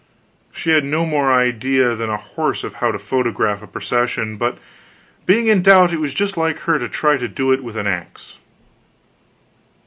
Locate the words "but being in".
4.35-5.61